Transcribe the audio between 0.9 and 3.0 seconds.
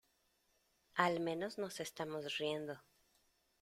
al menos nos estamos riendo.